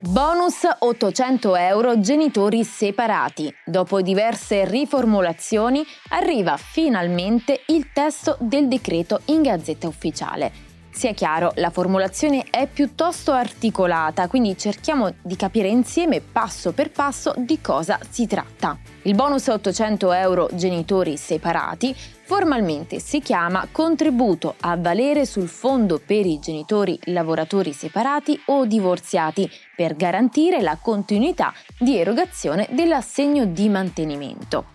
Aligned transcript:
Bonus 0.00 0.60
800 0.78 1.56
euro 1.56 1.98
genitori 1.98 2.62
separati. 2.62 3.52
Dopo 3.64 4.00
diverse 4.00 4.64
riformulazioni 4.64 5.84
arriva 6.10 6.56
finalmente 6.56 7.62
il 7.66 7.90
testo 7.92 8.36
del 8.38 8.68
decreto 8.68 9.22
in 9.24 9.42
Gazzetta 9.42 9.88
Ufficiale. 9.88 10.67
Sia 10.90 11.12
chiaro, 11.12 11.52
la 11.56 11.70
formulazione 11.70 12.46
è 12.50 12.66
piuttosto 12.66 13.32
articolata, 13.32 14.26
quindi 14.26 14.56
cerchiamo 14.56 15.14
di 15.22 15.36
capire 15.36 15.68
insieme 15.68 16.20
passo 16.20 16.72
per 16.72 16.90
passo 16.90 17.34
di 17.36 17.60
cosa 17.60 17.98
si 18.08 18.26
tratta. 18.26 18.76
Il 19.02 19.14
bonus 19.14 19.46
800 19.46 20.12
euro 20.12 20.48
genitori 20.52 21.16
separati 21.16 21.94
formalmente 21.94 22.98
si 22.98 23.20
chiama 23.20 23.68
contributo 23.70 24.56
a 24.60 24.76
valere 24.76 25.24
sul 25.24 25.48
fondo 25.48 26.00
per 26.04 26.26
i 26.26 26.38
genitori 26.40 26.98
lavoratori 27.04 27.72
separati 27.72 28.38
o 28.46 28.66
divorziati 28.66 29.48
per 29.74 29.94
garantire 29.94 30.60
la 30.60 30.76
continuità 30.82 31.54
di 31.78 31.96
erogazione 31.96 32.68
dell'assegno 32.72 33.46
di 33.46 33.68
mantenimento. 33.68 34.66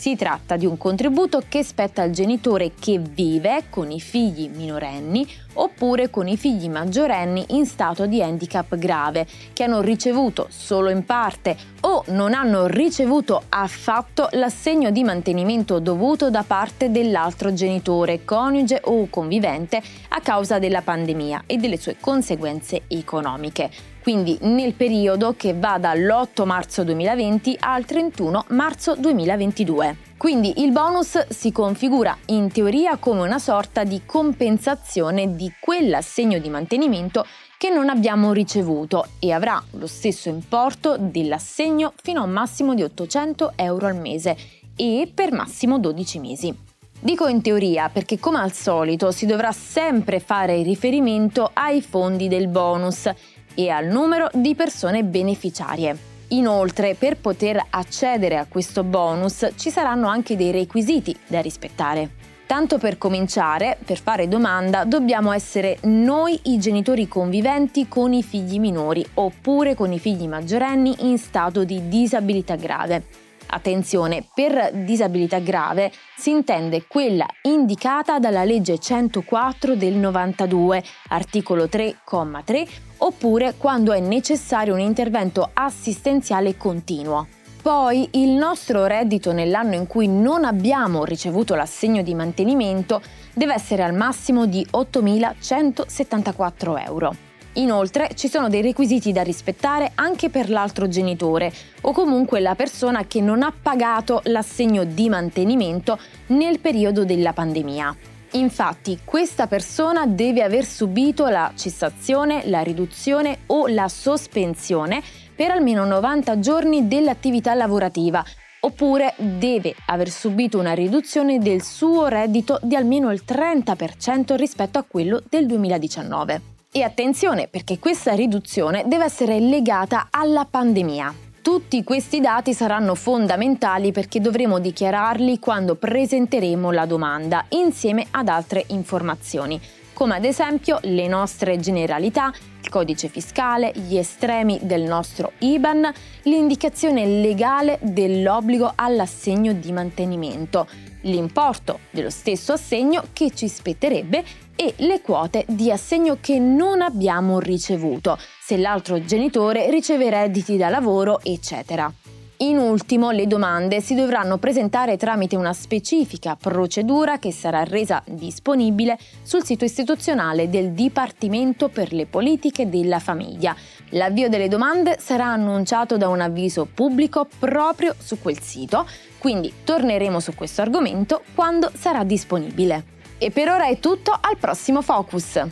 Si 0.00 0.16
tratta 0.16 0.56
di 0.56 0.64
un 0.64 0.78
contributo 0.78 1.42
che 1.46 1.62
spetta 1.62 2.00
al 2.00 2.08
genitore 2.08 2.72
che 2.72 2.98
vive 2.98 3.64
con 3.68 3.90
i 3.90 4.00
figli 4.00 4.48
minorenni 4.48 5.28
oppure 5.52 6.08
con 6.08 6.26
i 6.26 6.38
figli 6.38 6.70
maggiorenni 6.70 7.44
in 7.48 7.66
stato 7.66 8.06
di 8.06 8.22
handicap 8.22 8.76
grave, 8.76 9.26
che 9.52 9.62
hanno 9.62 9.82
ricevuto 9.82 10.46
solo 10.48 10.88
in 10.88 11.04
parte 11.04 11.54
o 11.80 12.02
non 12.06 12.32
hanno 12.32 12.66
ricevuto 12.66 13.42
affatto 13.50 14.28
l'assegno 14.32 14.90
di 14.90 15.04
mantenimento 15.04 15.78
dovuto 15.80 16.30
da 16.30 16.44
parte 16.46 16.90
dell'altro 16.90 17.52
genitore, 17.52 18.24
coniuge 18.24 18.80
o 18.84 19.06
convivente 19.10 19.82
a 20.08 20.20
causa 20.22 20.58
della 20.58 20.80
pandemia 20.80 21.42
e 21.44 21.58
delle 21.58 21.76
sue 21.76 21.98
conseguenze 22.00 22.84
economiche 22.88 23.68
quindi 24.02 24.38
nel 24.42 24.74
periodo 24.74 25.34
che 25.36 25.54
va 25.54 25.78
dall'8 25.78 26.44
marzo 26.44 26.84
2020 26.84 27.56
al 27.60 27.84
31 27.84 28.46
marzo 28.48 28.94
2022. 28.96 29.96
Quindi 30.16 30.62
il 30.62 30.70
bonus 30.70 31.28
si 31.28 31.50
configura 31.50 32.16
in 32.26 32.52
teoria 32.52 32.96
come 32.98 33.22
una 33.22 33.38
sorta 33.38 33.84
di 33.84 34.02
compensazione 34.04 35.34
di 35.34 35.50
quell'assegno 35.58 36.38
di 36.38 36.50
mantenimento 36.50 37.24
che 37.56 37.70
non 37.70 37.88
abbiamo 37.88 38.32
ricevuto 38.32 39.06
e 39.18 39.32
avrà 39.32 39.62
lo 39.72 39.86
stesso 39.86 40.28
importo 40.28 40.96
dell'assegno 40.98 41.92
fino 42.02 42.20
a 42.20 42.24
un 42.24 42.30
massimo 42.30 42.74
di 42.74 42.82
800 42.82 43.52
euro 43.56 43.86
al 43.86 43.96
mese 43.96 44.36
e 44.76 45.10
per 45.14 45.32
massimo 45.32 45.78
12 45.78 46.18
mesi. 46.18 46.54
Dico 47.02 47.28
in 47.28 47.40
teoria 47.40 47.88
perché 47.88 48.18
come 48.18 48.40
al 48.40 48.52
solito 48.52 49.10
si 49.10 49.24
dovrà 49.24 49.52
sempre 49.52 50.20
fare 50.20 50.62
riferimento 50.62 51.50
ai 51.54 51.80
fondi 51.80 52.28
del 52.28 52.48
bonus 52.48 53.10
e 53.54 53.68
al 53.70 53.86
numero 53.86 54.28
di 54.32 54.54
persone 54.54 55.04
beneficiarie. 55.04 55.96
Inoltre, 56.28 56.94
per 56.94 57.16
poter 57.16 57.60
accedere 57.70 58.36
a 58.36 58.46
questo 58.48 58.84
bonus 58.84 59.48
ci 59.56 59.70
saranno 59.70 60.06
anche 60.06 60.36
dei 60.36 60.52
requisiti 60.52 61.16
da 61.26 61.40
rispettare. 61.40 62.10
Tanto 62.46 62.78
per 62.78 62.98
cominciare, 62.98 63.78
per 63.84 64.00
fare 64.00 64.26
domanda, 64.26 64.84
dobbiamo 64.84 65.30
essere 65.30 65.78
noi 65.82 66.38
i 66.44 66.58
genitori 66.58 67.06
conviventi 67.06 67.86
con 67.86 68.12
i 68.12 68.24
figli 68.24 68.58
minori 68.58 69.06
oppure 69.14 69.74
con 69.74 69.92
i 69.92 70.00
figli 70.00 70.26
maggiorenni 70.26 70.96
in 71.08 71.16
stato 71.18 71.62
di 71.62 71.88
disabilità 71.88 72.56
grave. 72.56 73.28
Attenzione, 73.52 74.24
per 74.32 74.70
disabilità 74.72 75.40
grave 75.40 75.90
si 76.16 76.30
intende 76.30 76.86
quella 76.86 77.26
indicata 77.42 78.20
dalla 78.20 78.44
legge 78.44 78.78
104 78.78 79.74
del 79.74 79.94
92, 79.94 80.82
articolo 81.08 81.64
3,3, 81.64 82.68
oppure 82.98 83.54
quando 83.56 83.92
è 83.92 83.98
necessario 83.98 84.74
un 84.74 84.80
intervento 84.80 85.50
assistenziale 85.52 86.56
continuo. 86.56 87.26
Poi 87.60 88.08
il 88.12 88.30
nostro 88.30 88.86
reddito 88.86 89.32
nell'anno 89.32 89.74
in 89.74 89.86
cui 89.86 90.06
non 90.06 90.44
abbiamo 90.44 91.04
ricevuto 91.04 91.54
l'assegno 91.54 92.02
di 92.02 92.14
mantenimento 92.14 93.02
deve 93.34 93.54
essere 93.54 93.82
al 93.82 93.94
massimo 93.94 94.46
di 94.46 94.64
8.174 94.70 96.86
euro. 96.86 97.29
Inoltre 97.54 98.10
ci 98.14 98.28
sono 98.28 98.48
dei 98.48 98.62
requisiti 98.62 99.10
da 99.10 99.22
rispettare 99.22 99.90
anche 99.96 100.30
per 100.30 100.50
l'altro 100.50 100.86
genitore 100.86 101.52
o 101.82 101.92
comunque 101.92 102.38
la 102.38 102.54
persona 102.54 103.06
che 103.06 103.20
non 103.20 103.42
ha 103.42 103.52
pagato 103.52 104.20
l'assegno 104.24 104.84
di 104.84 105.08
mantenimento 105.08 105.98
nel 106.28 106.60
periodo 106.60 107.04
della 107.04 107.32
pandemia. 107.32 107.96
Infatti 108.32 109.00
questa 109.04 109.48
persona 109.48 110.06
deve 110.06 110.42
aver 110.42 110.64
subito 110.64 111.26
la 111.26 111.52
cessazione, 111.56 112.42
la 112.48 112.60
riduzione 112.60 113.38
o 113.46 113.66
la 113.66 113.88
sospensione 113.88 115.02
per 115.34 115.50
almeno 115.50 115.84
90 115.84 116.38
giorni 116.38 116.86
dell'attività 116.86 117.54
lavorativa 117.54 118.24
oppure 118.60 119.14
deve 119.16 119.74
aver 119.86 120.10
subito 120.10 120.58
una 120.58 120.74
riduzione 120.74 121.38
del 121.38 121.62
suo 121.62 122.06
reddito 122.06 122.60
di 122.62 122.76
almeno 122.76 123.10
il 123.10 123.22
30% 123.26 124.36
rispetto 124.36 124.78
a 124.78 124.84
quello 124.86 125.20
del 125.28 125.46
2019. 125.46 126.58
E 126.72 126.84
attenzione 126.84 127.48
perché 127.48 127.80
questa 127.80 128.14
riduzione 128.14 128.84
deve 128.86 129.02
essere 129.02 129.40
legata 129.40 130.06
alla 130.08 130.46
pandemia. 130.48 131.12
Tutti 131.42 131.82
questi 131.82 132.20
dati 132.20 132.54
saranno 132.54 132.94
fondamentali 132.94 133.90
perché 133.90 134.20
dovremo 134.20 134.60
dichiararli 134.60 135.40
quando 135.40 135.74
presenteremo 135.74 136.70
la 136.70 136.86
domanda 136.86 137.44
insieme 137.48 138.06
ad 138.12 138.28
altre 138.28 138.66
informazioni, 138.68 139.60
come 139.92 140.14
ad 140.14 140.24
esempio 140.24 140.78
le 140.82 141.08
nostre 141.08 141.58
generalità, 141.58 142.32
il 142.62 142.68
codice 142.68 143.08
fiscale, 143.08 143.72
gli 143.74 143.96
estremi 143.96 144.60
del 144.62 144.82
nostro 144.82 145.32
IBAN, 145.38 145.92
l'indicazione 146.22 147.04
legale 147.04 147.80
dell'obbligo 147.82 148.70
all'assegno 148.76 149.52
di 149.52 149.72
mantenimento, 149.72 150.68
l'importo 151.02 151.80
dello 151.90 152.10
stesso 152.10 152.52
assegno 152.52 153.04
che 153.12 153.30
ci 153.34 153.48
spetterebbe 153.48 154.24
e 154.56 154.74
le 154.78 155.00
quote 155.00 155.44
di 155.48 155.70
assegno 155.70 156.18
che 156.20 156.38
non 156.38 156.82
abbiamo 156.82 157.38
ricevuto, 157.38 158.18
se 158.40 158.56
l'altro 158.56 159.02
genitore 159.04 159.70
riceve 159.70 160.10
redditi 160.10 160.56
da 160.56 160.68
lavoro, 160.68 161.20
eccetera. 161.22 162.09
In 162.42 162.56
ultimo, 162.56 163.10
le 163.10 163.26
domande 163.26 163.82
si 163.82 163.94
dovranno 163.94 164.38
presentare 164.38 164.96
tramite 164.96 165.36
una 165.36 165.52
specifica 165.52 166.36
procedura 166.36 167.18
che 167.18 167.32
sarà 167.32 167.64
resa 167.64 168.02
disponibile 168.06 168.98
sul 169.22 169.44
sito 169.44 169.66
istituzionale 169.66 170.48
del 170.48 170.72
Dipartimento 170.72 171.68
per 171.68 171.92
le 171.92 172.06
politiche 172.06 172.70
della 172.70 172.98
famiglia. 172.98 173.54
L'avvio 173.90 174.30
delle 174.30 174.48
domande 174.48 174.96
sarà 174.98 175.26
annunciato 175.26 175.98
da 175.98 176.08
un 176.08 176.22
avviso 176.22 176.66
pubblico 176.72 177.28
proprio 177.38 177.94
su 177.98 178.18
quel 178.18 178.40
sito, 178.40 178.86
quindi 179.18 179.52
torneremo 179.62 180.18
su 180.18 180.34
questo 180.34 180.62
argomento 180.62 181.22
quando 181.34 181.70
sarà 181.74 182.04
disponibile. 182.04 182.84
E 183.18 183.30
per 183.30 183.50
ora 183.50 183.66
è 183.66 183.78
tutto, 183.78 184.12
al 184.18 184.38
prossimo 184.38 184.80
Focus! 184.80 185.46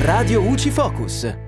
Radio 0.00 0.40
UCI 0.40 0.70
Focus 0.70 1.41